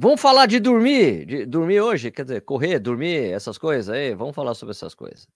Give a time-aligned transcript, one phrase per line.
[0.00, 4.14] Vamos falar de dormir, de dormir hoje, quer dizer, correr, dormir, essas coisas aí.
[4.14, 5.26] Vamos falar sobre essas coisas.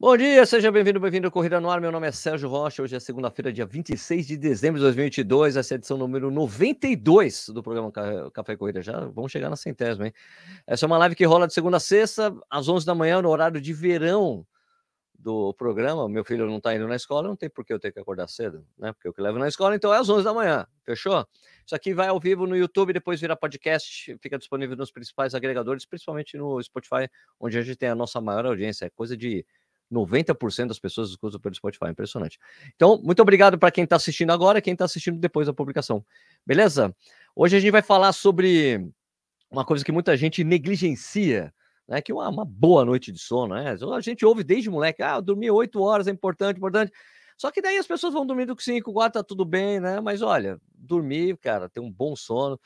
[0.00, 1.78] Bom dia, seja bem-vindo, bem-vindo ao Corrida no Ar.
[1.78, 2.82] Meu nome é Sérgio Rocha.
[2.82, 5.54] Hoje é segunda-feira, dia 26 de dezembro de 2022.
[5.54, 7.92] Essa é a edição número 92 do programa
[8.32, 8.80] Café Corrida.
[8.80, 10.14] Já vamos chegar na centésima, hein?
[10.66, 13.28] Essa é uma live que rola de segunda a sexta, às 11 da manhã, no
[13.28, 14.46] horário de verão
[15.22, 16.08] do programa.
[16.08, 18.28] Meu filho não está indo na escola, não tem por que eu ter que acordar
[18.28, 18.92] cedo, né?
[18.92, 21.24] Porque eu que levo na escola, então é às 11 da manhã, fechou?
[21.64, 25.86] Isso aqui vai ao vivo no YouTube, depois vira podcast, fica disponível nos principais agregadores,
[25.86, 27.08] principalmente no Spotify,
[27.38, 28.86] onde a gente tem a nossa maior audiência.
[28.86, 29.46] É coisa de
[29.92, 32.38] 90% das pessoas escutam pelo Spotify, impressionante.
[32.74, 36.04] Então, muito obrigado para quem está assistindo agora e quem está assistindo depois da publicação.
[36.44, 36.94] Beleza?
[37.36, 38.90] Hoje a gente vai falar sobre
[39.48, 41.54] uma coisa que muita gente negligencia,
[41.92, 42.00] né?
[42.00, 43.76] Que é uma, uma boa noite de sono, né?
[43.94, 46.90] A gente ouve desde moleque, ah, dormir oito horas é importante, importante.
[47.36, 50.00] Só que daí as pessoas vão dormindo com cinco, quatro, tá tudo bem, né?
[50.00, 52.58] Mas olha, dormir, cara, ter um bom sono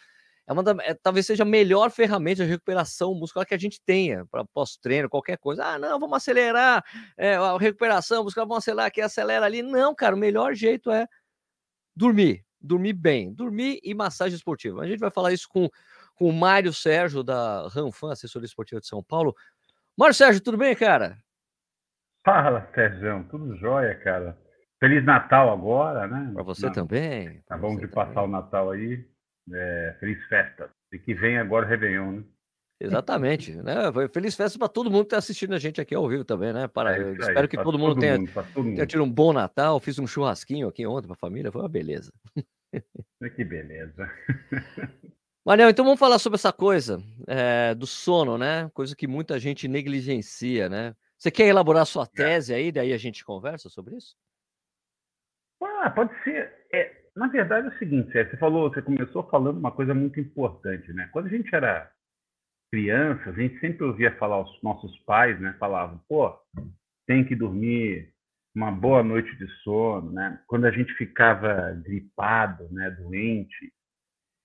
[0.47, 3.81] é uma da, é, talvez seja a melhor ferramenta de recuperação muscular que a gente
[3.85, 5.65] tenha para pós-treino, qualquer coisa.
[5.65, 6.85] Ah, não, vamos acelerar
[7.19, 9.61] é, a recuperação muscular, vamos acelerar aqui, acelera ali.
[9.61, 11.09] Não, cara, o melhor jeito é
[11.97, 14.83] dormir, dormir bem, dormir e massagem esportiva.
[14.83, 15.69] A gente vai falar isso com,
[16.17, 19.35] com o Mário Sérgio, da Ranfan, assessoria esportiva de São Paulo.
[19.97, 21.19] Mário Sérgio, tudo bem, cara?
[22.25, 24.37] Fala, Sérgio, tudo jóia, cara.
[24.81, 26.33] Feliz Natal agora, né?
[26.35, 27.41] Para você também.
[27.47, 29.07] Tá bom de passar o Natal aí.
[29.53, 30.71] É, feliz festa.
[30.93, 32.25] E que vem agora o Réveillon, né?
[32.79, 33.75] Exatamente, né?
[34.13, 36.69] Feliz festa para todo mundo que está assistindo a gente aqui ao vivo também, né?
[36.69, 39.81] Para, é espero aí, que todo mundo, todo tenha, mundo, tenha tido um bom Natal.
[39.81, 42.13] Fiz um churrasquinho aqui ontem para a família, foi uma beleza.
[43.35, 44.11] Que beleza.
[45.47, 48.69] Manel, então vamos falar sobre essa coisa é, do sono, né?
[48.75, 50.93] Coisa que muita gente negligencia, né?
[51.17, 52.07] Você quer elaborar sua é.
[52.07, 54.17] tese aí, daí a gente conversa sobre isso?
[55.63, 56.53] Ah, pode ser.
[56.75, 60.93] É, na verdade é o seguinte, você falou, você começou falando uma coisa muito importante,
[60.93, 61.09] né?
[61.13, 61.93] Quando a gente era
[62.73, 66.37] criança, a gente sempre ouvia falar, os nossos pais, né, falavam, pô,
[67.07, 68.13] tem que dormir
[68.53, 70.43] uma boa noite de sono, né?
[70.49, 73.73] Quando a gente ficava gripado, né, doente,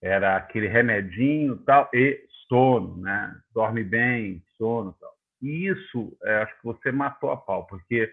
[0.01, 3.39] era aquele remedinho tal e sono, né?
[3.53, 5.11] Dorme bem, sono tal.
[5.41, 8.11] E isso, é, acho que você matou a pau, porque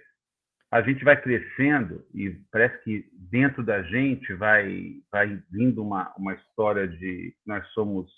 [0.71, 6.34] a gente vai crescendo e parece que dentro da gente vai vai vindo uma, uma
[6.34, 8.10] história de nós somos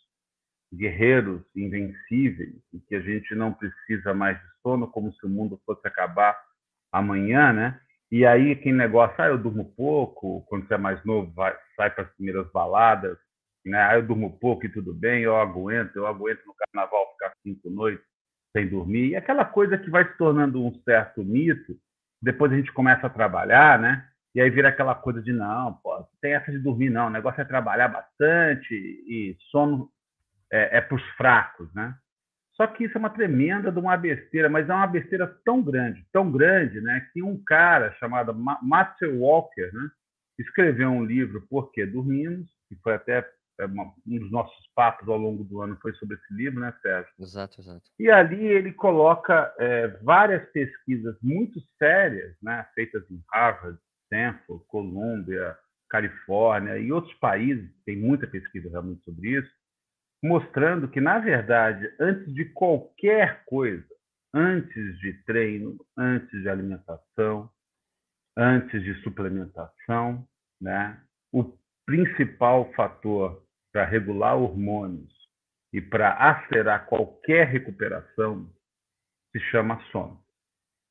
[0.73, 5.61] guerreiros invencíveis e que a gente não precisa mais de sono como se o mundo
[5.65, 6.37] fosse acabar
[6.93, 7.81] amanhã, né?
[8.11, 11.91] E aí aquele negócio, ah, eu durmo pouco, quando você é mais novo, vai, sai
[11.91, 13.17] para as primeiras baladas,
[13.65, 13.97] né?
[13.97, 18.05] Eu durmo pouco e tudo bem, eu aguento, eu aguento no carnaval ficar cinco noites
[18.57, 19.11] sem dormir.
[19.11, 21.77] E aquela coisa que vai se tornando um certo mito,
[22.23, 24.07] depois a gente começa a trabalhar, né?
[24.35, 27.41] E aí vira aquela coisa de não, pô, tem essa de dormir não, o negócio
[27.41, 29.91] é trabalhar bastante e sono
[30.53, 31.95] é, é para os fracos, né?
[32.55, 36.07] Só que isso é uma tremenda de uma besteira, mas é uma besteira tão grande,
[36.13, 37.09] tão grande, né?
[37.13, 39.91] Que um cara chamado Matthew Walker, né?
[40.39, 43.27] Escreveu um livro Por que Dormimos, que foi até
[43.61, 47.13] é um dos nossos papos ao longo do ano foi sobre esse livro, né, Sérgio?
[47.19, 47.91] Exato, exato.
[47.99, 55.57] E ali ele coloca é, várias pesquisas muito sérias, né, feitas em Harvard, Stanford, Columbia,
[55.89, 59.51] Califórnia e outros países, tem muita pesquisa realmente sobre isso,
[60.23, 63.87] mostrando que, na verdade, antes de qualquer coisa,
[64.33, 67.51] antes de treino, antes de alimentação,
[68.37, 70.27] antes de suplementação,
[70.61, 71.01] né,
[71.33, 75.13] o principal fator para regular hormônios
[75.73, 78.51] e para acelerar qualquer recuperação
[79.33, 80.21] se chama sono,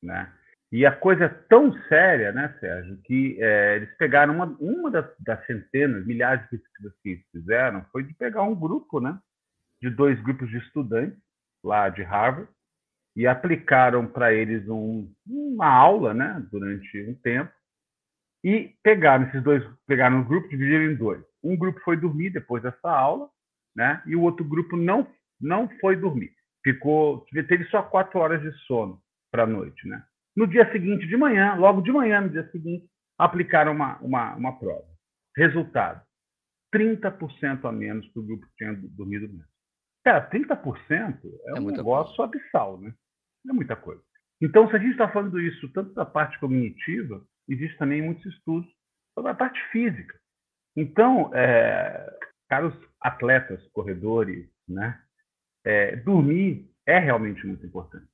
[0.02, 0.32] né?
[0.72, 5.04] E a coisa é tão séria, né, Sérgio, que é, eles pegaram uma, uma das,
[5.18, 9.18] das, centenas, milhares de pesquisas que eles fizeram, foi de pegar um grupo, né,
[9.82, 11.18] de dois grupos de estudantes
[11.64, 12.48] lá de Harvard
[13.16, 17.52] e aplicaram para eles um, uma aula, né, durante um tempo
[18.42, 21.22] e pegaram esses dois, pegaram um grupo, dividiram em dois.
[21.42, 23.28] Um grupo foi dormir depois dessa aula,
[23.74, 24.02] né?
[24.06, 25.06] E o outro grupo não
[25.40, 26.32] não foi dormir.
[26.62, 29.00] Ficou, teve só quatro horas de sono
[29.32, 30.04] para a noite, né?
[30.36, 32.86] No dia seguinte de manhã, logo de manhã, no dia seguinte,
[33.18, 34.86] aplicaram uma, uma, uma prova.
[35.36, 36.02] Resultado:
[36.74, 39.50] 30% a menos que o grupo que tinha dormido mesmo.
[40.04, 42.30] Cara, 30% é, é um negócio coisa.
[42.36, 42.94] abissal, né?
[43.48, 44.02] É muita coisa.
[44.40, 48.70] Então, se a gente está falando isso tanto da parte cognitiva, existe também muitos estudos
[49.14, 50.18] sobre a parte física.
[50.76, 52.18] Então, é,
[52.48, 55.00] caros atletas, corredores, né,
[55.64, 58.06] é, dormir é realmente muito importante.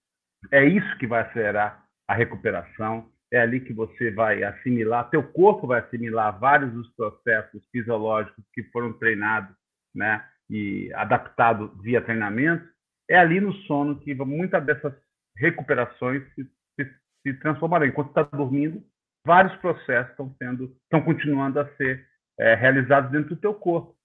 [0.51, 5.67] É isso que vai acelerar a recuperação, é ali que você vai assimilar, teu corpo
[5.67, 9.55] vai assimilar vários dos processos fisiológicos que foram treinados,
[9.95, 12.67] né, e adaptados via treinamento.
[13.09, 14.93] É ali no sono que muitas dessas
[15.37, 16.45] recuperações se,
[16.79, 17.87] se, se transformarão.
[17.87, 18.83] Enquanto está dormindo,
[19.25, 22.07] vários processos estão sendo, estão continuando a ser
[22.39, 23.97] é, realizados dentro do teu corpo.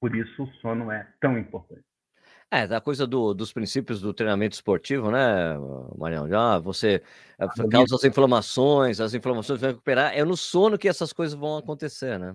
[0.00, 1.84] Por isso o sono é tão importante.
[2.52, 5.56] É, da coisa do, dos princípios do treinamento esportivo, né,
[5.96, 6.28] Marião?
[6.28, 7.00] Já você
[7.38, 10.12] eh, ah, causa as inflamações, as inflamações vão recuperar.
[10.18, 12.34] É no sono que essas coisas vão acontecer, né?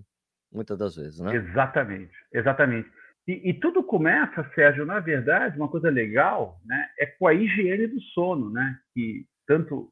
[0.53, 1.35] Muitas das vezes, né?
[1.35, 2.89] Exatamente, exatamente.
[3.27, 7.87] E, e, tudo começa, Sérgio, na verdade, uma coisa legal, né, é com a higiene
[7.87, 8.77] do sono, né?
[8.93, 9.91] Que tanto,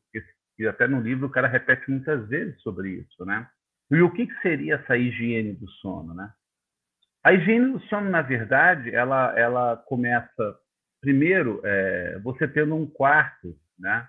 [0.57, 3.45] e até no livro o cara repete muitas vezes sobre isso, né?
[3.93, 6.33] E o que, que seria essa higiene do sono, né?
[7.23, 10.57] A higiene do sono, na verdade, ela, ela começa,
[10.99, 14.07] primeiro, é, você tendo um quarto, né?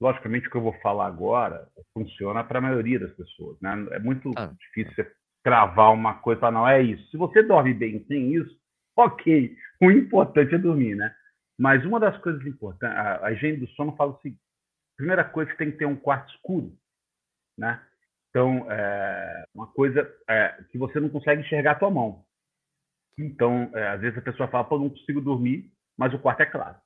[0.00, 3.88] Logicamente, o que eu vou falar agora funciona para a maioria das pessoas, né?
[3.90, 4.46] É muito ah.
[4.46, 5.12] difícil você
[5.42, 7.10] cravar uma coisa para não é isso.
[7.10, 8.56] Se você dorme bem sem isso,
[8.96, 9.56] ok.
[9.82, 11.12] O importante é dormir, né?
[11.58, 14.40] Mas uma das coisas importantes, a, a higiene do sono fala o seguinte:
[14.96, 16.72] primeira coisa, você tem que ter um quarto escuro,
[17.58, 17.84] né?
[18.30, 22.24] Então, é uma coisa é, que você não consegue enxergar a tua mão.
[23.18, 26.46] Então, é, às vezes a pessoa fala, pô, não consigo dormir, mas o quarto é
[26.46, 26.76] claro,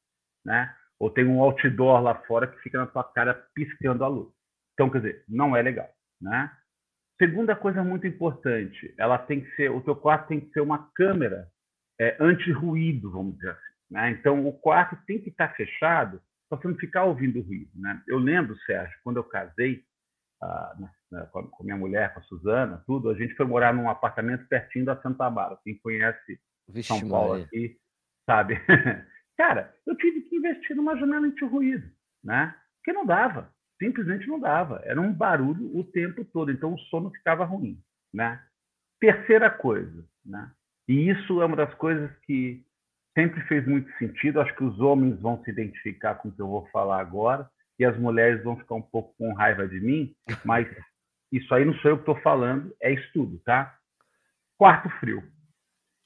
[0.44, 0.74] né?
[0.98, 4.32] Ou tem um outdoor lá fora que fica na tua cara piscando a luz.
[4.72, 5.88] Então, quer dizer, não é legal,
[6.20, 6.50] né?
[7.18, 10.90] Segunda coisa muito importante, ela tem que ser, o teu quarto tem que ser uma
[10.94, 11.46] câmera
[12.00, 13.74] é, anti-ruído, vamos dizer assim.
[13.90, 14.10] Né?
[14.10, 17.70] Então, o quarto tem que estar fechado para você não ficar ouvindo ruído.
[17.76, 18.02] Né?
[18.08, 19.84] Eu lembro, Sérgio, quando eu casei,
[20.42, 20.74] ah,
[21.10, 24.46] né, com, a, minha mulher, com a Suzana, tudo, a gente foi morar num apartamento
[24.48, 25.60] pertinho da Santa Bárbara.
[25.64, 26.38] Quem conhece
[26.68, 27.44] Vixe, São Paulo Maria.
[27.44, 27.76] aqui,
[28.26, 28.60] sabe?
[29.36, 31.88] Cara, eu tive que investir numa janela anti-ruído,
[32.22, 32.54] né?
[32.76, 34.80] Porque não dava, simplesmente não dava.
[34.84, 37.80] Era um barulho o tempo todo, então o sono ficava ruim,
[38.12, 38.40] né?
[39.00, 40.50] Terceira coisa, né?
[40.88, 42.62] E isso é uma das coisas que
[43.16, 44.40] sempre fez muito sentido.
[44.40, 47.48] Acho que os homens vão se identificar com o que eu vou falar agora
[47.78, 50.68] e as mulheres vão ficar um pouco com raiva de mim, mas
[51.32, 53.76] isso aí não sou eu que estou falando, é estudo, tá?
[54.56, 55.22] Quarto frio,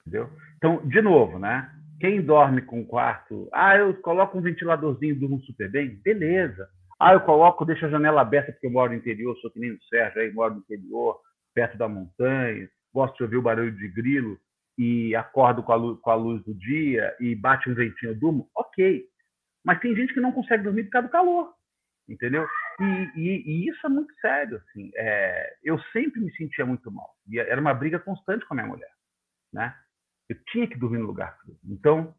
[0.00, 0.30] entendeu?
[0.56, 1.70] Então, de novo, né?
[2.00, 6.68] Quem dorme com quarto, ah, eu coloco um ventiladorzinho e durmo super bem, beleza.
[6.98, 9.72] Ah, eu coloco, deixo a janela aberta porque eu moro no interior, sou que nem
[9.72, 11.20] o Sérgio, aí moro no interior,
[11.54, 14.38] perto da montanha, gosto de ouvir o barulho de grilo
[14.78, 18.18] e acordo com a luz, com a luz do dia e bate um ventinho, eu
[18.18, 19.04] durmo, ok.
[19.64, 21.57] Mas tem gente que não consegue dormir por causa do calor
[22.08, 22.46] entendeu?
[22.80, 22.84] E,
[23.20, 24.90] e, e, isso é muito sério, assim.
[24.96, 27.14] É, eu sempre me sentia muito mal.
[27.28, 28.90] E era uma briga constante com a minha mulher,
[29.52, 29.74] né?
[30.28, 31.58] Eu tinha que dormir no lugar frio.
[31.64, 32.14] Então,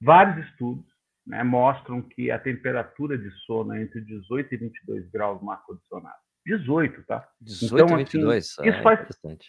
[0.00, 0.86] vários estudos
[1.26, 6.16] né, mostram que a temperatura de sono é entre 18 e 22 graus no ar-condicionado.
[6.46, 7.28] 18, tá?
[7.42, 9.08] 18 então, e 22, assim, isso é faz,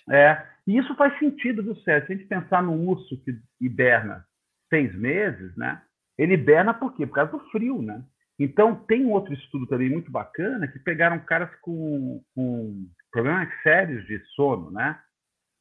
[0.09, 2.07] é, e isso faz sentido, do certo.
[2.07, 4.25] Se a gente pensar no urso que hiberna
[4.69, 5.81] seis meses, né?
[6.17, 7.07] Ele hiberna por quê?
[7.07, 8.03] Por causa do frio, né?
[8.39, 14.17] Então, tem outro estudo também muito bacana que pegaram caras com, com problemas sérios de
[14.35, 14.97] sono, né?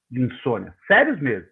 [0.09, 1.49] De insônia, sérios mesmo.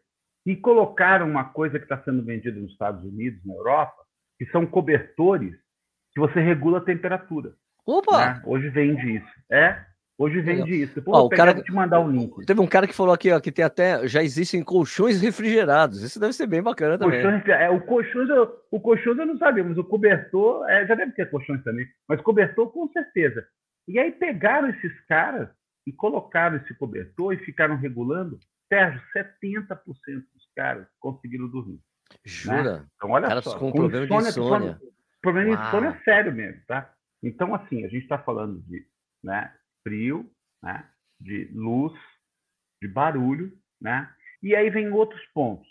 [0.47, 4.05] E colocaram uma coisa que está sendo vendida nos Estados Unidos, na Europa,
[4.39, 5.55] que são cobertores
[6.13, 7.53] que você regula a temperatura.
[7.85, 8.35] Opa!
[8.35, 8.43] Né?
[8.45, 9.33] Hoje vende isso.
[9.51, 9.85] É,
[10.19, 11.03] Hoje vende isso.
[11.03, 12.47] Pô, ó, o cara te mandar o um link.
[12.47, 16.03] Teve um cara que falou aqui, ó, que tem até já existem colchões refrigerados.
[16.03, 17.23] Isso deve ser bem bacana também.
[17.23, 20.95] Colchões, é, o colchões, eu, o colchões eu não sabia, mas o cobertor, é, já
[20.95, 23.47] deve ter colchões também, mas cobertor com certeza.
[23.87, 25.51] E aí pegaram esses caras
[25.87, 28.39] e colocaram esse cobertor e ficaram regulando.
[28.69, 31.75] Sérgio, 70% dos caras conseguiram dormir.
[31.75, 32.17] Né?
[32.25, 32.79] Jura?
[32.79, 32.87] Né?
[32.97, 33.59] Então, olha caras só.
[33.59, 34.81] com problema insônia, de insônia.
[35.23, 36.91] Problema de insônia é sério mesmo, tá?
[37.23, 38.85] Então, assim, a gente está falando de
[39.23, 39.53] né,
[39.87, 40.29] frio,
[40.61, 40.85] né?
[41.21, 41.93] de luz,
[42.83, 44.13] de barulho, né?
[44.43, 45.67] E aí vem outros pontos,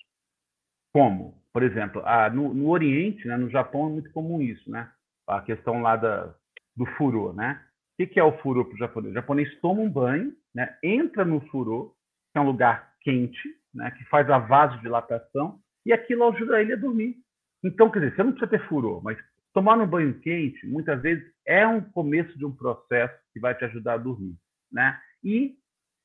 [0.94, 4.90] como, por exemplo, a, no, no, Oriente, né, no Japão é muito comum isso, né?
[5.28, 6.34] A questão lá da,
[6.76, 7.62] do furô, né?
[7.94, 9.12] O que, que é o furô para o japonês?
[9.12, 10.78] O japonês toma um banho, né?
[10.82, 11.94] entra no furô,
[12.32, 13.92] que é um lugar quente, né?
[13.92, 17.16] que faz a vasodilatação, e aquilo ajuda ele a dormir.
[17.64, 19.18] Então, quer dizer, você não precisa ter furô, mas
[19.56, 23.64] tomar um banho quente, muitas vezes, é um começo de um processo que vai te
[23.64, 24.38] ajudar a dormir
[24.70, 25.00] né?
[25.24, 25.58] E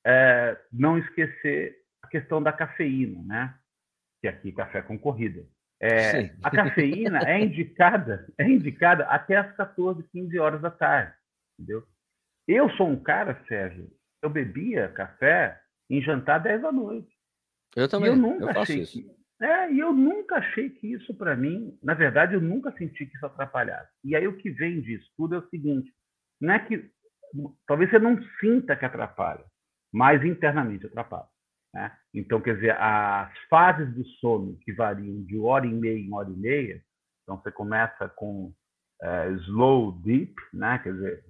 [0.07, 3.59] é, não esquecer a questão da cafeína, né?
[4.23, 5.45] Que aqui café com corrida.
[5.83, 11.13] É, a cafeína é indicada, é indicada até as 14, 15 horas da tarde,
[11.59, 11.85] entendeu?
[12.47, 13.91] Eu sou um cara, Sérgio,
[14.23, 17.11] eu bebia café em jantar 10 da noite.
[17.75, 18.11] Eu também.
[18.11, 19.03] E eu nunca eu achei isso.
[19.03, 19.11] que
[19.41, 23.17] é, e eu nunca achei que isso para mim, na verdade, eu nunca senti que
[23.17, 23.91] isso atrapalhasse.
[24.05, 25.91] E aí o que vem disso tudo é o seguinte:
[26.41, 26.91] não é que
[27.67, 29.45] talvez você não sinta que atrapalha,
[29.93, 31.29] mas internamente atrapalha.
[31.73, 31.97] Né?
[32.13, 36.29] Então, quer dizer, as fases do sono que variam de hora e meia em hora
[36.29, 36.83] e meia,
[37.23, 38.53] então você começa com
[39.03, 40.79] uh, slow deep, né?
[40.81, 41.25] quer dizer,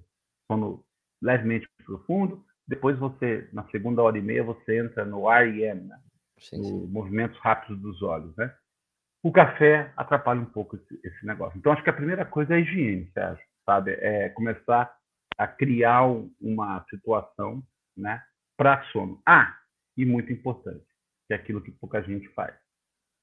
[0.51, 0.83] sono
[1.21, 5.99] levemente profundo, depois você, na segunda hora e meia, você entra no REM, né?
[6.41, 8.35] Sim, no movimentos rápidos dos olhos.
[8.35, 8.53] Né?
[9.23, 11.57] O café atrapalha um pouco esse, esse, negócio.
[11.57, 13.91] Então, acho que a primeira coisa é a higiene, Sérgio, sabe?
[13.99, 14.93] É começar
[15.37, 16.03] a criar
[16.39, 17.63] uma situação
[17.95, 18.21] né,
[18.57, 19.21] para sono.
[19.25, 19.55] Ah,
[19.95, 20.85] e muito importante,
[21.27, 22.53] que é aquilo que pouca gente faz.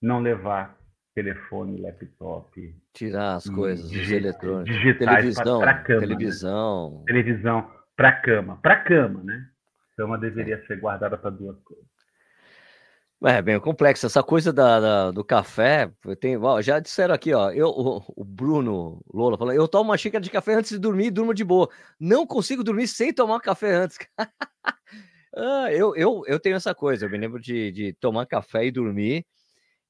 [0.01, 0.79] Não levar
[1.15, 2.77] telefone, laptop.
[2.93, 4.99] Tirar as coisas, os eletrônicos.
[4.99, 5.59] Televisão.
[5.59, 6.99] Pra cama, televisão.
[6.99, 7.05] Né?
[7.07, 8.57] Televisão para cama.
[8.63, 9.51] Para cama, né?
[9.97, 10.67] Cama deveria é.
[10.67, 11.98] ser guardada para duas coisas.
[13.25, 14.07] É bem complexo.
[14.07, 15.91] Essa coisa da, da do café,
[16.63, 17.51] já disseram aqui, ó.
[17.51, 21.07] Eu, o, o, Bruno Lola falou: eu tomo uma xícara de café antes de dormir
[21.07, 21.69] e durmo de boa.
[21.99, 23.99] Não consigo dormir sem tomar café antes.
[25.37, 27.07] ah, eu, eu, eu tenho essa coisa.
[27.07, 29.27] Eu me lembro de, de tomar café e dormir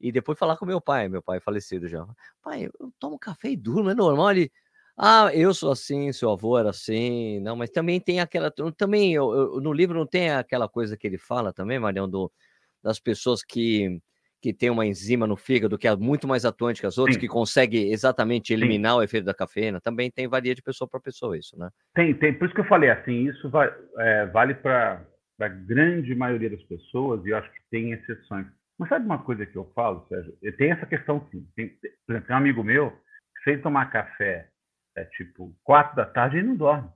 [0.01, 2.07] e depois falar com meu pai, meu pai falecido já.
[2.43, 4.31] Pai, eu tomo café e durmo, é normal.
[4.31, 4.51] Ele,
[4.97, 9.33] ah, eu sou assim, seu avô era assim, não, mas também tem aquela, também eu,
[9.33, 12.33] eu, no livro não tem aquela coisa que ele fala também, Marião, do,
[12.83, 14.01] das pessoas que
[14.41, 17.21] que tem uma enzima no fígado que é muito mais atuante que as outras, Sim.
[17.21, 18.99] que consegue exatamente eliminar Sim.
[18.99, 21.69] o efeito da cafeína, também tem varia de pessoa para pessoa isso, né?
[21.93, 23.69] Tem, tem, por isso que eu falei assim, isso vai,
[23.99, 25.05] é, vale para
[25.41, 28.47] a grande maioria das pessoas e eu acho que tem exceções.
[28.79, 30.33] Mas sabe uma coisa que eu falo, Sérgio?
[30.57, 31.45] Tem essa questão sim.
[31.57, 31.69] Tem,
[32.07, 32.93] por exemplo, tem um amigo meu
[33.43, 34.49] que ele tomar café
[34.97, 36.89] é tipo quatro da tarde, ele não dorme.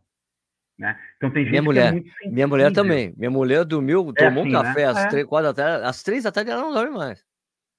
[0.83, 0.99] Né?
[1.17, 3.15] Então tem minha mulher, é Minha mulher também.
[3.17, 4.87] Minha mulher dormiu, é tomou assim, um café né?
[4.87, 5.09] às é.
[5.11, 7.25] três, quatro da tarde, às três da tarde ela não dorme mais.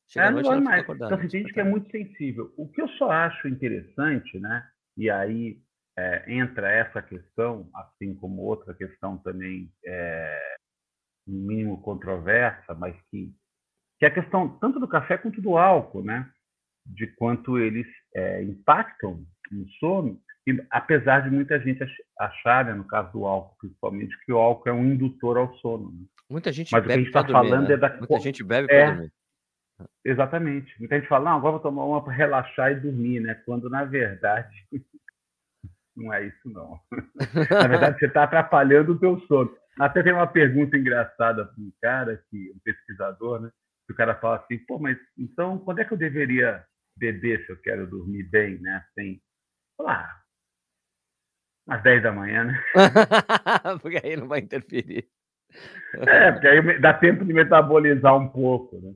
[0.07, 0.88] Chega é, não dorme mais.
[0.88, 2.53] Então tem gente que é muito sensível.
[2.55, 4.65] O que eu só acho interessante, né?
[4.95, 5.60] E aí
[5.98, 10.55] é, entra essa questão, assim como outra questão também é,
[11.27, 13.36] no mínimo controversa, mas que
[14.00, 16.29] que é a questão tanto do café quanto do álcool, né?
[16.86, 21.83] De quanto eles é, impactam no sono, e apesar de muita gente
[22.19, 25.91] achar, né, no caso do álcool, principalmente, que o álcool é um indutor ao sono.
[25.91, 26.05] Né?
[26.29, 27.73] Muita gente Mas bebe o que a gente está falando né?
[27.73, 29.13] é da muita gente bebe é, para dormir.
[30.03, 30.79] Exatamente.
[30.79, 33.35] Muita gente fala, não, agora vou tomar uma para relaxar e dormir, né?
[33.45, 34.53] Quando na verdade
[35.95, 36.79] não é isso não.
[37.50, 39.55] na verdade você está atrapalhando o teu sono.
[39.79, 43.50] Até tem uma pergunta engraçada para um cara, que, um pesquisador, né?
[43.89, 46.63] o cara fala assim, pô, mas então quando é que eu deveria
[46.97, 48.83] beber se eu quero dormir bem, né?
[48.93, 49.21] Sem,
[49.79, 50.23] lá,
[51.67, 52.63] às 10 da manhã, né?
[53.82, 55.08] porque aí não vai interferir.
[56.08, 58.93] É, porque aí dá tempo de metabolizar um pouco, né?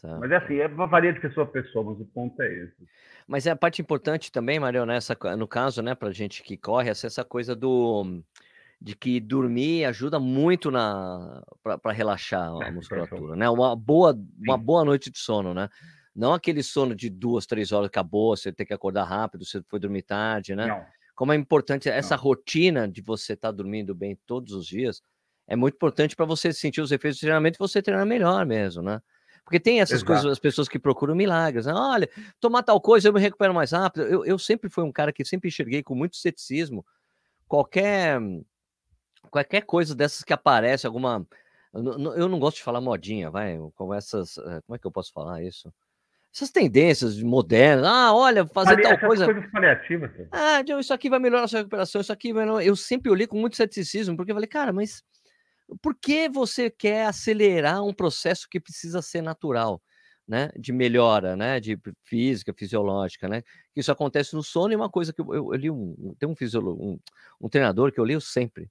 [0.00, 0.18] Tá.
[0.18, 2.88] Mas é assim, é uma varia de pessoa a pessoa, mas o ponto é esse.
[3.26, 6.90] Mas é a parte importante também, Mario, nessa, no caso, né, pra gente que corre,
[6.90, 8.22] essa coisa do
[8.80, 13.48] de que dormir ajuda muito na para relaxar a é, musculatura, né?
[13.48, 15.68] Uma boa, uma boa noite de sono, né?
[16.14, 19.80] Não aquele sono de duas, três horas acabou, você tem que acordar rápido, você foi
[19.80, 20.66] dormir tarde, né?
[20.66, 20.84] Não.
[21.16, 22.22] Como é importante essa Não.
[22.22, 25.02] rotina de você estar tá dormindo bem todos os dias,
[25.48, 28.82] é muito importante para você sentir os efeitos do treinamento e você treinar melhor mesmo,
[28.82, 29.00] né?
[29.44, 30.06] Porque tem essas Exato.
[30.06, 31.72] coisas, as pessoas que procuram milagres, né?
[31.72, 32.08] Olha,
[32.38, 34.04] tomar tal coisa eu me recupero mais rápido.
[34.04, 36.84] Eu, eu sempre fui um cara que sempre enxerguei com muito ceticismo
[37.48, 38.20] qualquer
[39.30, 41.26] qualquer coisa dessas que aparece, alguma.
[41.72, 44.38] Eu não gosto de falar modinha, vai, com essas.
[44.38, 45.72] Eh, como é que eu posso falar isso?
[46.36, 47.86] Essas tendências modernas.
[47.86, 49.24] Ah, olha, fazer tal coisa.
[49.24, 50.10] coisas paliativas.
[50.30, 52.46] Ah, isso aqui vai melhorar a sua recuperação, isso aqui vai.
[52.62, 55.02] Eu sempre olhei com muito ceticismo, porque eu falei, cara, mas
[55.80, 59.80] por que você quer acelerar um processo que precisa ser natural?
[60.28, 63.44] Né, de melhora, né, de física, fisiológica, né,
[63.76, 66.34] isso acontece no sono e uma coisa que eu, eu, eu li um, tem um,
[66.34, 66.98] fisiolo, um,
[67.40, 68.68] um treinador que eu leio sempre,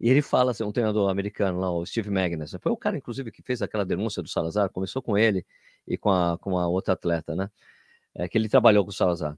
[0.00, 3.32] e ele fala, assim, um treinador americano lá, o Steve Magnus, foi o cara, inclusive,
[3.32, 5.44] que fez aquela denúncia do Salazar, começou com ele
[5.86, 7.50] e com a, com a outra atleta, né?
[8.14, 9.36] É, que ele trabalhou com o Salazar.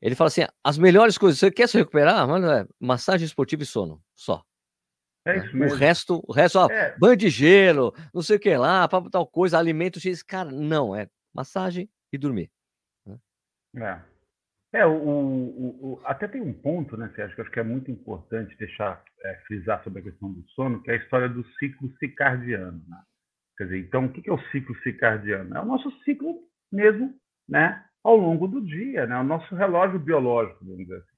[0.00, 2.26] Ele fala assim: as melhores coisas, você quer se recuperar?
[2.28, 4.44] Mano, é massagem esportiva e sono, só.
[5.24, 5.44] É né?
[5.44, 5.74] isso mesmo.
[5.74, 6.96] O resto, o resto, ó, é.
[6.98, 10.22] banho de gelo, não sei o que lá, para tal coisa, alimento X.
[10.22, 12.50] Cara, não, é massagem e dormir.
[13.04, 13.18] Né?
[13.76, 14.16] É.
[14.72, 17.62] É, o, o, o, até tem um ponto, né, Sérgio, que eu acho que é
[17.62, 21.42] muito importante deixar é, frisar sobre a questão do sono, que é a história do
[21.54, 22.84] ciclo circadiano.
[22.86, 22.98] Né?
[23.56, 25.56] Quer dizer, então, o que é o ciclo circadiano?
[25.56, 27.14] É o nosso ciclo mesmo,
[27.48, 31.16] né, ao longo do dia, né, o nosso relógio biológico, vamos dizer assim.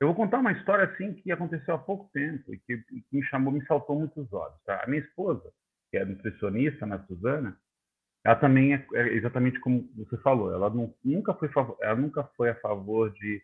[0.00, 3.22] Eu vou contar uma história assim que aconteceu há pouco tempo e que, que me
[3.24, 4.60] chamou, me saltou muitos olhos.
[4.64, 4.82] Tá?
[4.82, 5.48] A minha esposa,
[5.90, 7.56] que é nutricionista, na né, Suzana,
[8.24, 11.48] ela também é, é, exatamente como você falou, ela não, nunca, foi,
[11.80, 13.42] ela nunca foi a favor de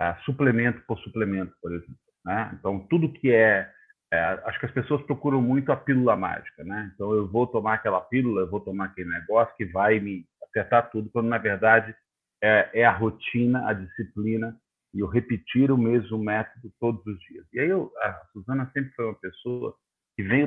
[0.00, 1.96] uh, suplemento por suplemento, por exemplo.
[2.24, 2.56] Né?
[2.58, 3.70] Então, tudo que é,
[4.12, 6.62] é, Acho que as pessoas procuram muito a pílula mágica.
[6.62, 6.92] Né?
[6.94, 10.90] Então, eu vou tomar aquela pílula, eu vou tomar aquele negócio que vai me acertar
[10.90, 11.96] tudo, quando, na verdade,
[12.42, 14.54] é, é a rotina, a disciplina
[14.92, 17.46] e eu repetir o mesmo método todos os dias.
[17.54, 19.74] E aí, eu, a Suzana sempre foi uma pessoa
[20.14, 20.46] que veio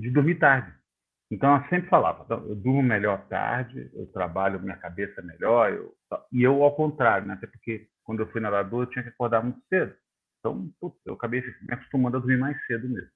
[0.00, 0.74] de dormir tarde.
[1.30, 5.72] Então, ela sempre falava: eu durmo melhor tarde, eu trabalho minha cabeça melhor.
[5.72, 5.94] Eu...
[6.32, 7.34] E eu, ao contrário, né?
[7.34, 9.94] até porque quando eu fui nadador, eu tinha que acordar muito cedo.
[10.44, 10.72] Então,
[11.06, 13.10] eu acabei me acostumando a dormir mais cedo mesmo.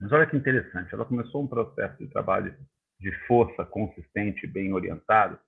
[0.00, 2.56] Mas olha que interessante, ela começou um processo de trabalho
[2.98, 5.38] de força consistente, bem orientado,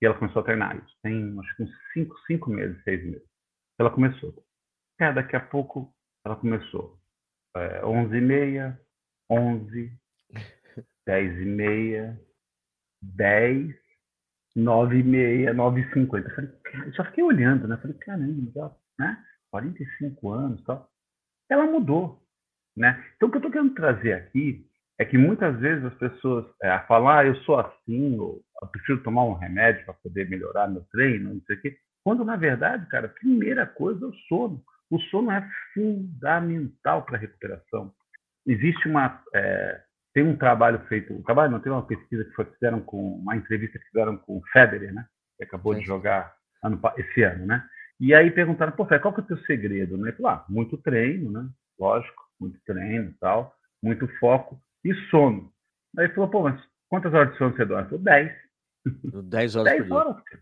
[0.00, 0.96] e ela começou a treinar isso.
[1.02, 3.28] Tem, acho que uns cinco, cinco meses, seis meses.
[3.78, 4.34] Ela começou.
[4.98, 6.98] É, daqui a pouco, ela começou.
[7.54, 8.80] É, 11 e meia,
[9.30, 9.92] 11,
[11.06, 12.20] 10 e meia,
[13.02, 13.74] 10,
[14.56, 16.28] 9 e meia, 9 e 50.
[16.28, 17.74] Eu falei, cara, só fiquei olhando, né?
[17.74, 19.24] Eu falei, caramba, né?
[19.50, 20.88] 45 anos tal.
[21.50, 22.22] Ela mudou,
[22.76, 23.02] né?
[23.16, 24.66] Então, o que eu estou querendo trazer aqui
[24.98, 29.02] é que muitas vezes as pessoas é, falam, ah, eu sou assim, ou eu prefiro
[29.02, 31.78] tomar um remédio para poder melhorar meu treino, não sei o quê.
[32.04, 34.62] Quando, na verdade, cara, a primeira coisa é o sono.
[34.90, 37.92] O sono é fundamental para a recuperação.
[38.46, 39.22] Existe uma...
[39.34, 41.12] É, tem um trabalho feito...
[41.12, 43.18] Um trabalho, não, tem uma pesquisa que fizeram com...
[43.18, 45.06] Uma entrevista que fizeram com o Federer, né?
[45.36, 47.62] Que acabou de jogar ano, esse ano, né?
[48.00, 49.96] E aí perguntaram, pô, Fé, qual que é o teu segredo?
[49.96, 50.12] Né?
[50.12, 51.48] Falou, ah, muito treino, né?
[51.78, 55.52] Lógico, muito treino e tal, muito foco e sono.
[55.96, 57.84] Aí ele falou, pô, mas quantas horas de sono você dorme?
[57.84, 58.32] Eu falou, 10.
[59.24, 60.40] 10 horas 10 por horas, dia.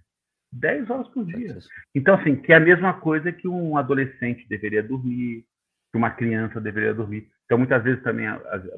[0.52, 1.58] 10 horas por dia.
[1.94, 5.46] Então, assim, que é a mesma coisa que um adolescente deveria dormir,
[5.92, 7.28] que uma criança deveria dormir.
[7.44, 8.26] Então, muitas vezes também,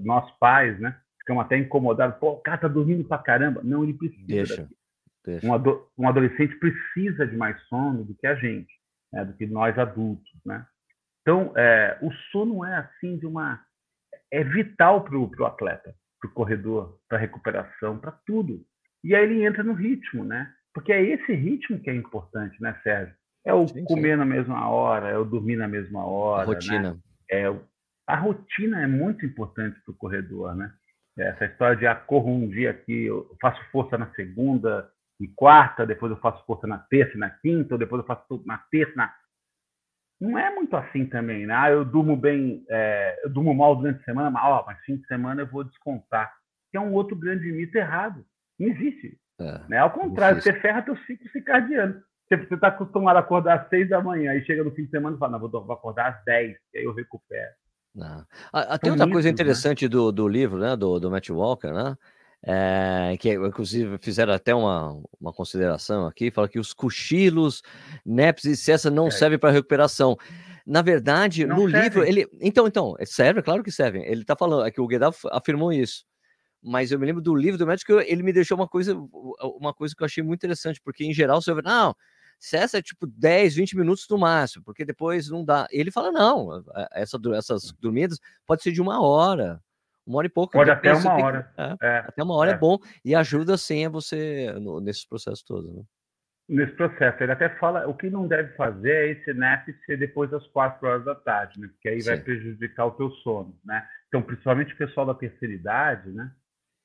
[0.00, 2.18] nós pais, né, ficamos até incomodados.
[2.18, 3.60] Pô, o cara tá dormindo pra caramba.
[3.64, 4.26] Não, ele precisa.
[4.26, 4.68] Deixa.
[5.44, 8.72] Um, ado um, adolescente precisa de mais sono do que a gente,
[9.12, 10.66] né, do que nós adultos, né?
[11.20, 13.62] Então, é, o sono é assim de uma
[14.30, 18.64] é vital para o atleta, para o corredor, para a recuperação, para tudo.
[19.04, 20.52] E aí ele entra no ritmo, né?
[20.72, 23.14] Porque é esse ritmo que é importante, né, Sérgio?
[23.44, 24.16] É o sim, comer sim.
[24.16, 26.42] na mesma hora, é o dormir na mesma hora.
[26.42, 26.54] A né?
[26.54, 26.92] rotina.
[26.94, 27.00] Né?
[27.30, 27.54] É,
[28.06, 30.72] a rotina é muito importante para o corredor, né?
[31.18, 34.88] Essa história de acorro um dia aqui, eu faço força na segunda,
[35.20, 38.24] e quarta, depois eu faço força na terça e na quinta, ou depois eu faço
[38.28, 39.12] tudo na terça, na...
[40.20, 41.54] Não é muito assim também, né?
[41.54, 44.96] Ah, eu durmo bem, é, eu durmo mal durante a semana, mas, ó, mas fim
[44.96, 46.32] de semana eu vou descontar.
[46.70, 48.24] Que é um outro grande mito errado.
[48.58, 49.16] Não existe.
[49.40, 49.78] É, né?
[49.78, 52.02] Ao contrário, você ferra teu ciclo circadiano.
[52.28, 55.16] Você está acostumado a acordar às seis da manhã, e chega no fim de semana
[55.16, 57.52] e fala, não, vou acordar às dez, e aí eu recupero.
[57.94, 58.24] Não.
[58.52, 59.32] Ah, tem outra coisa né?
[59.32, 59.88] interessante né?
[59.88, 61.96] do, do livro, né, do, do Matt Walker, né?
[62.44, 67.62] É, que inclusive fizeram até uma, uma consideração aqui, fala que os cochilos,
[68.06, 69.10] neps e cessa não é.
[69.10, 70.16] servem para recuperação.
[70.64, 71.84] Na verdade, não no serve.
[71.84, 72.28] livro, ele.
[72.40, 74.00] Então, então, é, serve, claro que serve.
[74.00, 76.04] Ele está falando, é que o Guedal afirmou isso.
[76.62, 78.94] Mas eu me lembro do livro do médico, ele me deixou uma coisa,
[79.58, 81.94] uma coisa que eu achei muito interessante, porque em geral você vai, não,
[82.38, 85.66] cessa é tipo 10, 20 minutos no máximo, porque depois não dá.
[85.70, 89.62] Ele fala, não, essa, essas dormidas pode ser de uma hora,
[90.08, 90.52] uma hora e pouco.
[90.52, 91.42] Pode até uma hora.
[91.54, 92.54] Que, é, é, até uma hora é.
[92.54, 92.58] é.
[92.58, 95.72] bom e ajuda sim a você no, nesses processos todos.
[95.74, 95.82] Né?
[96.48, 97.22] Nesse processo.
[97.22, 100.88] Ele até fala o que não deve fazer é esse nap ser depois das quatro
[100.88, 101.68] horas da tarde, né?
[101.68, 102.08] Porque aí sim.
[102.08, 103.86] vai prejudicar o teu sono, né?
[104.08, 106.32] Então, principalmente o pessoal da terceira idade, né?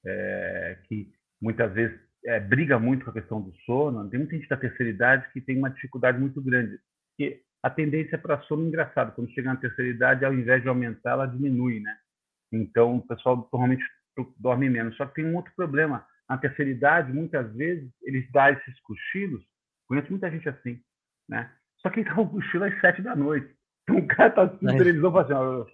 [0.05, 1.09] É, que
[1.41, 4.09] muitas vezes é, briga muito com a questão do sono.
[4.09, 6.77] Tem muita gente da terceira idade que tem uma dificuldade muito grande.
[7.15, 9.15] Porque a tendência para sono é engraçado.
[9.15, 11.95] Quando chega na terceira idade, ao invés de aumentar, ela diminui, né?
[12.53, 13.83] Então, o pessoal normalmente
[14.37, 14.95] dorme menos.
[14.95, 16.05] Só que tem um outro problema.
[16.29, 19.43] Na terceira idade, muitas vezes, eles dão esses cochilos.
[19.87, 20.79] Conheço muita gente assim,
[21.27, 21.51] né?
[21.77, 23.53] Só que ele dá um cochilo às sete da noite.
[23.83, 25.73] Então, o cara tá assistindo televisão e fala assim,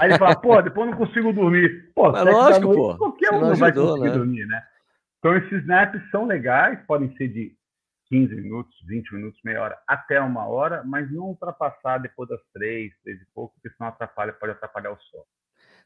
[0.00, 1.92] Aí ele fala, pô, depois eu não consigo dormir.
[1.94, 2.96] Pô, Mas lógico, noite, pô.
[2.96, 4.12] qualquer um não vai conseguir né?
[4.12, 4.62] dormir, né?
[5.18, 7.54] Então, esses naps são legais, podem ser de
[8.08, 12.92] 15 minutos, 20 minutos, meia hora, até uma hora, mas não ultrapassar depois das três,
[13.02, 15.24] três e pouco, porque senão atrapalha, pode atrapalhar o sono.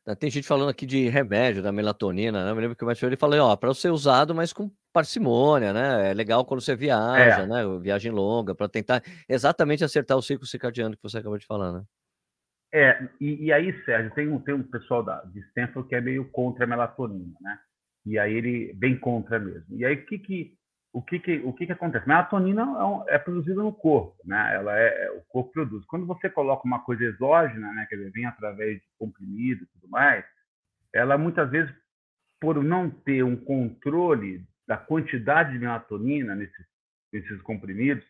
[0.08, 2.50] Né, tem gente falando aqui de remédio, da melatonina, né?
[2.50, 5.70] Eu me lembro que o médico ele falou, ó, para ser usado, mas com parcimônia,
[5.74, 6.10] né?
[6.10, 7.46] É legal quando você viaja, é.
[7.46, 7.62] né?
[7.78, 11.84] Viagem longa, para tentar exatamente acertar o ciclo circadiano que você acabou de falar, né?
[12.72, 16.00] É, e, e aí, Sérgio, tem um, tem um pessoal da, de Stanford que é
[16.00, 17.58] meio contra a melatonina, né?
[18.06, 19.76] E aí ele bem contra mesmo.
[19.76, 20.57] E aí o que que
[20.92, 22.08] o que que, o que, que acontece?
[22.08, 24.54] Melatonina é, um, é, produzida no corpo, né?
[24.54, 25.84] Ela é, é, o corpo produz.
[25.86, 27.86] Quando você coloca uma coisa exógena, né?
[27.90, 30.24] Dizer, vem através de comprimido e tudo mais,
[30.92, 31.72] ela muitas vezes,
[32.40, 36.66] por não ter um controle da quantidade de melatonina nesses,
[37.12, 38.04] nesses comprimidos,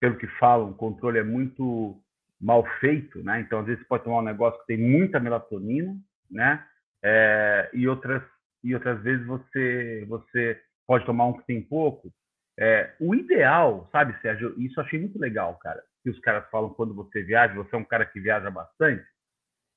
[0.00, 2.00] pelo que falam, o controle é muito
[2.40, 3.40] mal feito, né?
[3.40, 5.96] Então, às vezes, pode tomar um negócio que tem muita melatonina,
[6.30, 6.64] né?
[7.02, 8.22] É, e, outras,
[8.62, 12.12] e outras vezes você, você pode tomar um que tem pouco.
[12.60, 16.70] É, o ideal, sabe, Sérgio, isso eu achei muito legal, cara, que os caras falam
[16.70, 19.06] quando você viaja, você é um cara que viaja bastante,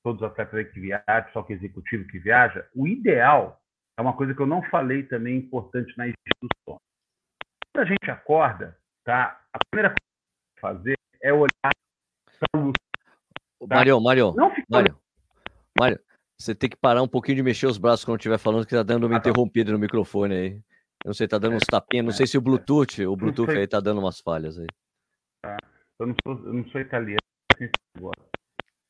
[0.02, 3.62] todos os atletas aí que viajam, só que executivo que viaja, o ideal
[3.96, 6.76] é uma coisa que eu não falei também importante na instituição.
[7.72, 9.40] Quando a gente acorda, tá?
[9.52, 11.48] A primeira coisa que fazer é olhar
[12.40, 12.72] para o.
[13.68, 13.76] Tá?
[13.76, 14.34] Mário, Mário,
[14.68, 14.98] Mário,
[15.78, 16.00] Mário,
[16.36, 18.82] você tem que parar um pouquinho de mexer os braços quando estiver falando, que tá
[18.82, 20.60] dando uma ah, interrompida no microfone aí.
[21.04, 23.50] Eu não sei, tá dando uns tapinhas, não é, sei se o Bluetooth, o Bluetooth
[23.50, 24.68] aí tá dando umas falhas aí.
[25.42, 25.56] Tá.
[25.98, 27.18] Eu não sou, eu não sou italiano.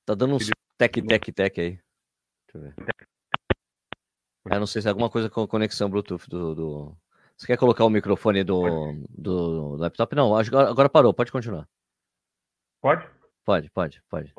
[0.05, 1.70] Tá dando uns tec, tec, tec aí.
[1.70, 2.75] Deixa eu ver.
[4.51, 6.96] Eu não sei se é alguma coisa com conexão Bluetooth do, do...
[7.37, 10.14] Você quer colocar o microfone do, do, laptop?
[10.14, 11.66] Não, agora, agora parou, pode continuar.
[12.81, 13.09] Pode?
[13.44, 14.35] Pode, pode, pode.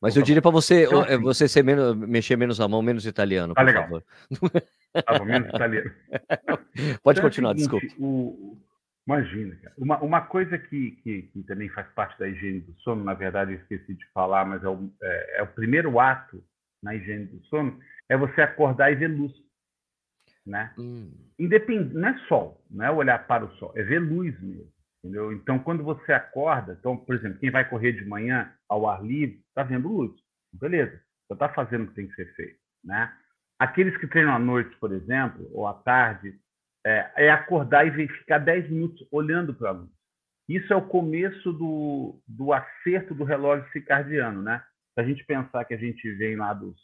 [0.00, 3.54] Mas eu diria para você, assim, você ser menos, mexer menos a mão, menos italiano,
[3.54, 3.82] tá por legal.
[3.82, 4.04] favor.
[4.92, 5.90] Tá menos italiano.
[7.02, 7.94] Pode então, continuar, é seguinte, desculpe.
[7.98, 8.58] O,
[9.06, 9.74] imagina, cara.
[9.78, 13.52] Uma, uma coisa que, que, que, também faz parte da higiene do sono, na verdade
[13.52, 16.42] eu esqueci de falar, mas é o, é, é o primeiro ato
[16.82, 17.78] na higiene do sono,
[18.08, 19.32] é você acordar e ver luz.
[20.44, 20.72] Né?
[20.76, 21.12] Hum.
[21.38, 21.94] Independ...
[21.94, 24.70] Não é sol, não é olhar para o sol, é ver luz mesmo.
[24.98, 25.32] Entendeu?
[25.32, 29.42] Então, quando você acorda, então, por exemplo, quem vai correr de manhã ao ar livre,
[29.48, 30.12] está vendo luz.
[30.52, 32.58] Beleza, você está fazendo o que tem que ser feito.
[32.84, 33.12] Né?
[33.62, 36.36] Aqueles que treinam à noite, por exemplo, ou à tarde,
[36.84, 39.88] é, é acordar e ficar 10 minutos olhando para a luz.
[40.48, 44.42] Isso é o começo do, do acerto do relógio circadiano.
[44.42, 44.60] Né?
[44.94, 46.76] Se a gente pensar que a gente vem lá dos,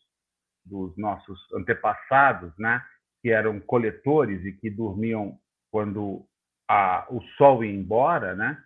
[0.65, 2.81] dos nossos antepassados, né?
[3.23, 5.37] que eram coletores e que dormiam
[5.73, 6.25] quando
[6.71, 8.57] a, o sol ia embora, né?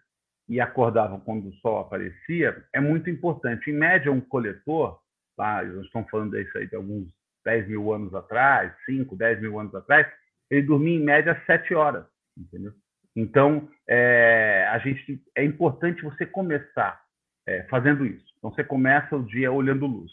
[0.51, 3.71] E acordavam quando o sol aparecia, é muito importante.
[3.71, 5.01] Em média, um coletor,
[5.35, 5.63] tá?
[5.63, 7.11] nós estamos falando disso aí de alguns
[7.45, 10.07] 10 mil anos atrás, 5, 10 mil anos atrás,
[10.51, 12.73] ele dormia em média 7 horas, entendeu?
[13.15, 17.03] Então, é, a gente, é importante você começar
[17.47, 18.25] é, fazendo isso.
[18.39, 20.11] Então, você começa o dia olhando luz.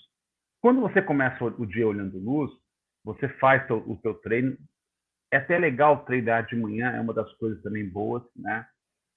[0.62, 2.52] Quando você começa o dia olhando luz,
[3.04, 4.58] você faz o seu treino
[5.32, 8.68] é até legal treinar de manhã, é uma das coisas também boas, né?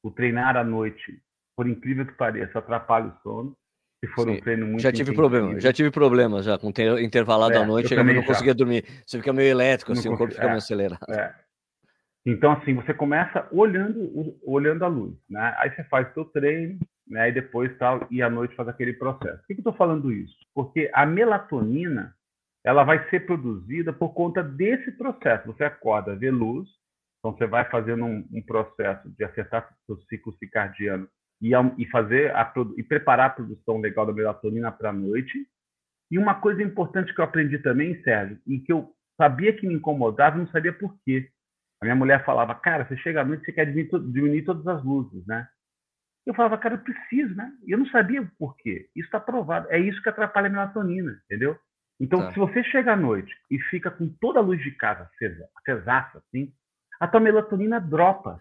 [0.03, 1.23] O treinar à noite,
[1.57, 3.57] por incrível que pareça, atrapalha o sono.
[4.05, 4.33] Se for Sim.
[4.33, 7.95] um treino muito Já tive problema, já tive problemas já com intervalado é, à noite,
[7.95, 8.27] eu, não já.
[8.27, 8.85] conseguia dormir.
[9.07, 11.09] Você fica meio elétrico, assim, o corpo fica é, meio acelerado.
[11.09, 11.33] É.
[12.27, 15.55] Então, assim, você começa olhando, olhando a luz, né?
[15.59, 17.29] Aí você faz seu treino, né?
[17.29, 19.39] E depois tal, e à noite faz aquele processo.
[19.39, 20.37] Por que, que eu estou falando isso?
[20.53, 22.13] Porque a melatonina,
[22.65, 25.47] ela vai ser produzida por conta desse processo.
[25.47, 26.69] Você acorda, vê luz,
[27.21, 31.09] então você vai fazendo um, um processo de acertar o ciclo circadiano
[31.43, 35.47] e, e fazer a, e preparar a produção legal da melatonina para a noite.
[36.11, 39.75] E uma coisa importante que eu aprendi também, Sérgio, e que eu sabia que me
[39.75, 41.29] incomodava, não sabia por quê.
[41.81, 44.85] A minha mulher falava, cara, você chega à noite, você quer diminuir, diminuir todas as
[44.85, 45.49] luzes, né?
[46.25, 47.53] Eu falava, cara, eu preciso, né?
[47.67, 48.89] E eu não sabia por quê.
[48.95, 49.67] Isso está provado.
[49.69, 51.59] É isso que atrapalha a melatonina, entendeu?
[51.99, 52.33] Então, tá.
[52.33, 56.19] se você chega à noite e fica com toda a luz de casa acesa, acesaça,
[56.19, 56.53] assim,
[57.01, 58.41] a tua melatonina dropa.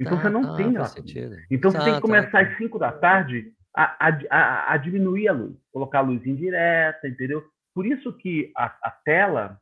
[0.00, 1.36] Então, você não tem melatonina.
[1.50, 5.28] Então, você tem que tá, começar às 5 da tarde a, a, a, a, diminuir
[5.28, 7.44] a luz, colocar a luz indireta, entendeu?
[7.74, 9.60] Por isso que a, a tela,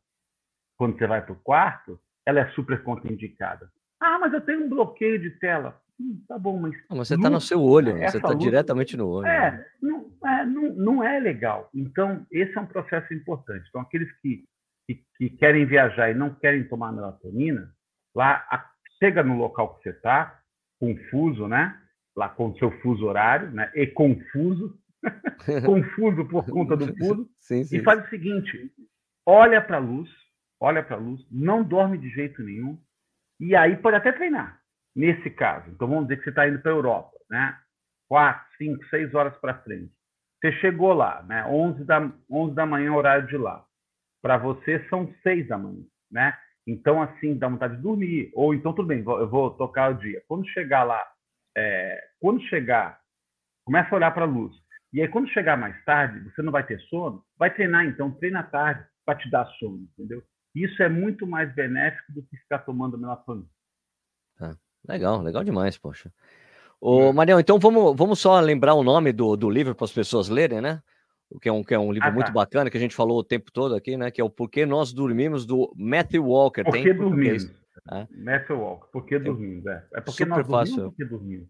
[0.77, 3.68] quando você vai para o quarto, ela é super contraindicada.
[4.01, 5.81] Ah, mas eu tenho um bloqueio de tela.
[6.01, 6.73] Hum, tá bom, mas.
[6.90, 9.27] Não, mas você está no seu olho, você está diretamente no olho.
[9.27, 9.66] É, né?
[9.81, 11.68] não, é, não, não é legal.
[11.75, 13.66] Então, esse é um processo importante.
[13.68, 14.44] Então, aqueles que,
[14.87, 17.73] que, que querem viajar e não querem tomar melatonina,
[18.14, 18.64] lá a,
[18.98, 20.40] chega no local que você está,
[20.78, 21.80] confuso, né?
[22.16, 23.70] Lá com o seu fuso horário, né?
[23.74, 24.78] E confuso,
[25.66, 27.78] confuso por conta do fuso, sim, sim.
[27.78, 28.72] e faz o seguinte:
[29.26, 30.09] olha para a luz,
[30.61, 32.78] olha para a luz, não dorme de jeito nenhum,
[33.40, 34.61] e aí pode até treinar
[34.94, 35.70] nesse caso.
[35.70, 37.59] Então, vamos dizer que você está indo para a Europa, né?
[38.09, 39.92] Quatro, cinco, seis horas para frente.
[40.40, 41.44] Você chegou lá, né?
[41.46, 43.64] 11 da, 11 da manhã, horário de lá.
[44.22, 46.37] Para você, são seis da manhã, né?
[46.66, 48.31] Então, assim, dá vontade de dormir.
[48.35, 50.22] Ou então, tudo bem, eu vou tocar o dia.
[50.27, 51.05] Quando chegar lá,
[51.57, 53.00] é, quando chegar,
[53.64, 54.55] começa a olhar para a luz.
[54.92, 58.40] E aí, quando chegar mais tarde, você não vai ter sono, vai treinar, então, treina
[58.40, 60.22] à tarde para te dar sono, entendeu?
[60.55, 63.48] Isso é muito mais benéfico do que ficar tomando melatonina.
[64.38, 64.57] Tá.
[64.87, 66.12] Legal, legal demais, poxa.
[66.81, 67.12] Ô, hum.
[67.12, 70.61] Marião, então vamos, vamos só lembrar o nome do, do livro para as pessoas lerem,
[70.61, 70.83] né?
[71.40, 72.32] Que é, um, que é um livro ah, muito tá.
[72.32, 74.10] bacana que a gente falou o tempo todo aqui, né?
[74.10, 76.62] Que é o Porquê Nós Dormimos, do Matthew Walker.
[76.64, 77.50] Por que dormimos?
[77.90, 78.06] É.
[78.10, 79.66] Matthew Walker, Por que dormimos?
[79.66, 80.90] É, é porque nós dormimos, fácil.
[80.90, 81.48] porque dormimos.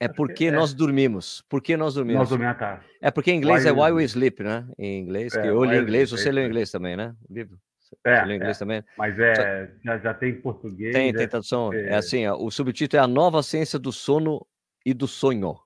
[0.00, 0.50] É porque é.
[0.50, 1.44] nós dormimos.
[1.48, 2.20] Porque nós dormimos.
[2.20, 2.80] Nós dormimos, tá.
[3.00, 4.66] É porque em inglês why é Why We Sleep, né?
[4.78, 7.14] Em inglês, é, que eu li inglês, você leu inglês também, né?
[7.28, 7.58] O livro.
[8.04, 8.58] É, você inglês é.
[8.58, 8.84] também?
[8.96, 10.92] Mas é, já, já tem português.
[10.92, 11.72] Tem, tem tradução.
[11.72, 14.46] É, assim, ó, o subtítulo é A Nova Ciência do Sono
[14.84, 15.56] e do Sonho.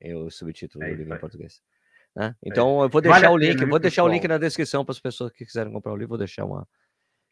[0.00, 1.60] É o subtítulo do livro em português.
[2.18, 2.34] Né?
[2.44, 4.98] Então, eu vou deixar vale o link, vou deixar o link na descrição para as
[4.98, 6.66] pessoas que quiserem comprar o livro, vou deixar uma,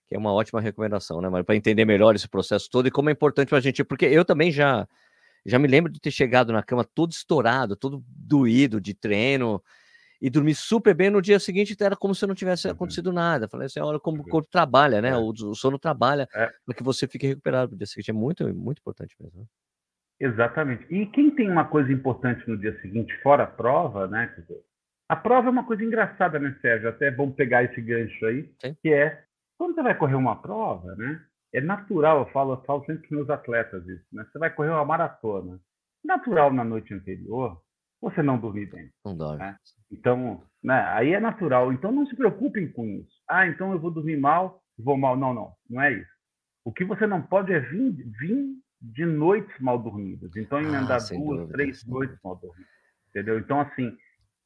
[0.06, 3.12] que é uma ótima recomendação, né, Para entender melhor esse processo todo e como é
[3.12, 4.86] importante para a gente, porque eu também já
[5.44, 9.62] já me lembro de ter chegado na cama todo estourado, todo doído de treino
[10.20, 12.72] e dormir super bem no dia seguinte era como se não tivesse uhum.
[12.72, 13.48] acontecido nada.
[13.48, 14.28] Falei assim, olha como o uhum.
[14.28, 15.10] corpo trabalha, né?
[15.10, 15.16] É.
[15.16, 16.50] O, o, sono trabalha é.
[16.64, 18.10] para que você fique recuperado no dia seguinte.
[18.10, 19.40] É muito, muito importante mesmo.
[19.40, 19.46] Né?
[20.18, 20.84] Exatamente.
[20.90, 24.32] E quem tem uma coisa importante no dia seguinte, fora a prova, né?
[25.08, 26.88] A prova é uma coisa engraçada, né, Sérgio?
[26.88, 28.76] Até é bom pegar esse gancho aí, Sim.
[28.82, 29.24] que é
[29.56, 31.24] quando você vai correr uma prova, né?
[31.54, 34.26] É natural, eu falo, eu falo sempre para meus atletas isso, né?
[34.30, 35.58] Você vai correr uma maratona.
[36.04, 37.60] Natural na noite anterior,
[38.00, 38.90] você não dormir bem.
[39.04, 39.38] Não dorme.
[39.38, 39.56] Né?
[39.90, 41.72] Então, né, aí é natural.
[41.72, 43.16] Então não se preocupem com isso.
[43.28, 45.16] Ah, então eu vou dormir mal, vou mal.
[45.16, 46.10] Não, não, não é isso.
[46.64, 50.30] O que você não pode é vir, vir de noites mal dormidas.
[50.36, 52.70] Então, emendar ah, duas, dúvida, três noites mal dormidas.
[53.08, 53.38] Entendeu?
[53.38, 53.96] Então, assim,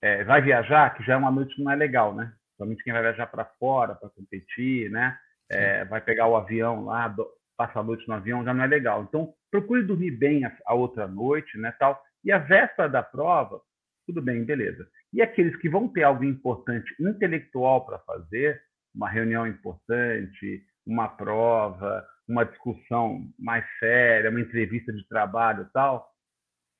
[0.02, 2.32] é, vai viajar, que já é uma noite que não é legal, né?
[2.48, 5.16] Principalmente quem vai viajar para fora para competir, né?
[5.50, 8.66] É, vai pegar o avião lá, do, passa a noite no avião, já não é
[8.66, 9.02] legal.
[9.02, 11.74] Então, procure dormir bem a, a, outra noite, né?
[11.78, 12.00] Tal.
[12.24, 13.60] E a véspera da prova,
[14.06, 14.86] tudo bem, beleza.
[15.12, 18.62] E aqueles que vão ter algo importante intelectual para fazer,
[18.94, 26.09] uma reunião importante, uma prova, uma discussão mais séria, uma entrevista de trabalho tal,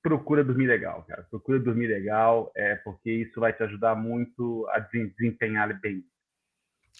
[0.02, 1.26] procura dormir legal, cara.
[1.30, 6.04] Procura dormir legal, é porque isso vai te ajudar muito a desempenhar bem.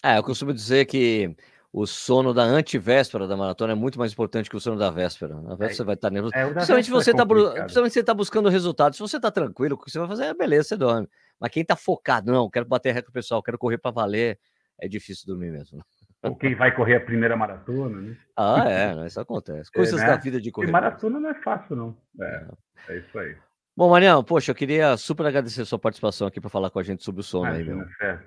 [0.03, 1.35] É, eu costumo dizer que
[1.73, 5.35] o sono da antivéspera da maratona é muito mais importante que o sono da véspera.
[5.35, 6.35] Na véspera é, você vai estar nervoso.
[6.35, 8.93] É, principalmente, você é tá, principalmente você está buscando resultado.
[8.93, 11.07] Se você está tranquilo, o que você vai fazer é beleza, você dorme.
[11.39, 14.39] Mas quem está focado, não, quero bater recorde pessoal, quero correr para valer,
[14.79, 15.83] é difícil dormir mesmo.
[16.23, 18.17] Ou quem vai correr a primeira maratona, né?
[18.37, 19.71] Ah, é, isso acontece.
[19.71, 20.09] Coisas é, né?
[20.11, 20.67] da vida de correr.
[20.67, 21.97] E maratona não é fácil, não.
[22.21, 22.47] É,
[22.89, 23.35] é isso aí.
[23.75, 26.83] Bom, Marião, poxa, eu queria super agradecer a sua participação aqui para falar com a
[26.83, 28.09] gente sobre o sono Imagina, aí, meu.
[28.09, 28.23] É.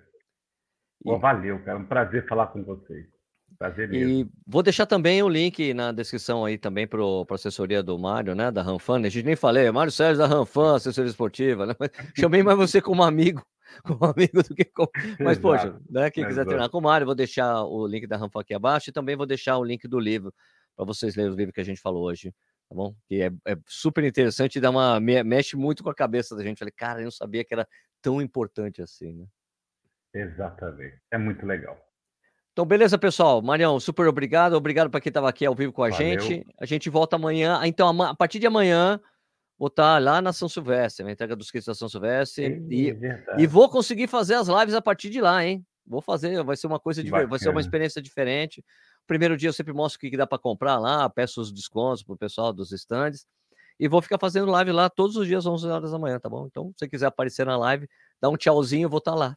[1.05, 1.19] E...
[1.19, 1.79] valeu, cara.
[1.79, 3.07] Um prazer falar com vocês.
[3.59, 4.11] Prazer mesmo.
[4.11, 8.35] E vou deixar também o link na descrição aí também para a assessoria do Mário,
[8.35, 8.51] né?
[8.51, 9.01] Da Ranfan.
[9.01, 11.75] A gente nem falei, Mário Sérgio da Ranfan, assessoria esportiva, né?
[11.79, 13.43] Mas chamei mais você como amigo,
[13.85, 14.91] como amigo do que como.
[15.21, 16.11] Mas, poxa, né?
[16.11, 18.93] Quem quiser treinar com o Mário, vou deixar o link da Ranfan aqui abaixo e
[18.93, 20.33] também vou deixar o link do livro
[20.77, 22.35] para vocês lerem o livro que a gente falou hoje.
[22.69, 22.95] Tá bom?
[23.07, 26.59] Que é, é super interessante e dá uma, mexe muito com a cabeça da gente.
[26.59, 27.69] Falei, cara, eu não sabia que era
[28.01, 29.27] tão importante assim, né?
[30.15, 30.99] Exatamente.
[31.11, 31.77] É muito legal.
[32.53, 33.43] Então, beleza, pessoal.
[33.43, 34.55] Marião, super obrigado.
[34.55, 36.21] Obrigado para quem estava aqui ao vivo com a Valeu.
[36.21, 36.47] gente.
[36.59, 37.61] A gente volta amanhã.
[37.65, 39.01] Então, a partir de amanhã,
[39.59, 42.65] vou estar lá na São Silvestre, na entrega dos kits da São Silvestre.
[42.71, 42.97] e,
[43.39, 45.65] e vou conseguir fazer as lives a partir de lá, hein?
[45.87, 48.65] Vou fazer, vai ser uma coisa diferente, vai ser uma experiência diferente.
[49.07, 52.15] Primeiro dia eu sempre mostro o que dá para comprar lá, peço os descontos para
[52.15, 53.27] o pessoal dos stands.
[53.79, 56.47] E vou ficar fazendo live lá todos os dias, 11 horas da manhã, tá bom?
[56.47, 57.89] Então, se você quiser aparecer na live,
[58.21, 59.37] dá um tchauzinho, eu vou estar tá lá.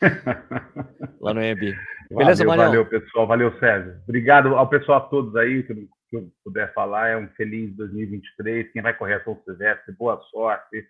[1.20, 1.76] lá no EB.
[2.10, 3.26] Beleza, valeu, Valeu, pessoal.
[3.26, 4.00] Valeu, Sérgio.
[4.08, 7.08] Obrigado ao pessoal todos aí que eu puder falar.
[7.08, 8.70] É um feliz 2023.
[8.72, 10.86] Quem vai correr a São Silvestre, boa sorte.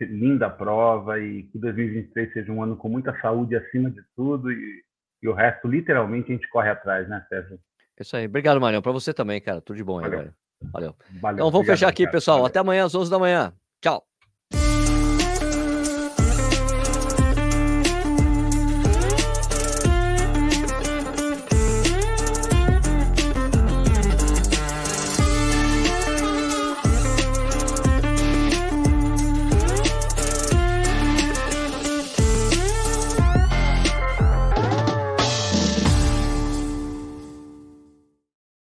[0.00, 4.82] Linda prova e que 2023 seja um ano com muita saúde acima de tudo e,
[5.20, 7.58] e o resto, literalmente, a gente corre atrás, né, Sérgio?
[7.98, 8.26] Isso aí.
[8.26, 8.80] Obrigado, Marião.
[8.80, 9.60] Para você também, cara.
[9.60, 10.18] Tudo de bom aí, Valeu.
[10.72, 10.96] Valeu.
[11.20, 11.34] Valeu.
[11.34, 12.12] Então vamos Obrigado, fechar aqui, cara.
[12.12, 12.36] pessoal.
[12.38, 12.46] Valeu.
[12.46, 13.52] Até amanhã às 11 da manhã.
[13.80, 14.07] Tchau.